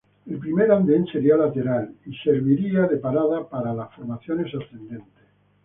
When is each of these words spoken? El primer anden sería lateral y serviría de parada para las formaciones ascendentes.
El 0.25 0.39
primer 0.39 0.71
anden 0.71 1.05
sería 1.05 1.37
lateral 1.37 1.93
y 2.07 2.15
serviría 2.23 2.87
de 2.87 2.97
parada 2.97 3.47
para 3.47 3.71
las 3.71 3.93
formaciones 3.93 4.47
ascendentes. 4.47 5.25